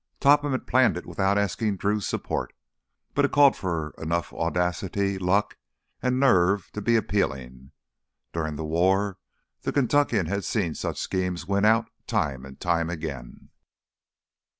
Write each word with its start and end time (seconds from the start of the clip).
Topham 0.19 0.51
had 0.53 0.65
planned 0.65 0.97
it 0.97 1.05
without 1.05 1.37
asking 1.37 1.77
Drew's 1.77 2.07
support. 2.07 2.53
But 3.13 3.23
it 3.23 3.31
called 3.31 3.55
for 3.55 3.93
enough 3.99 4.33
audacity, 4.33 5.19
luck, 5.19 5.57
and 6.01 6.19
nerve 6.19 6.71
to 6.71 6.81
be 6.81 6.95
appealing. 6.95 7.71
During 8.33 8.55
the 8.55 8.65
war 8.65 9.19
the 9.61 9.71
Kentuckian 9.71 10.25
had 10.25 10.43
seen 10.43 10.73
such 10.73 10.97
schemes 10.97 11.45
win 11.45 11.65
out 11.65 11.91
time 12.07 12.47
and 12.47 12.59
time 12.59 12.89
again. 12.89 13.49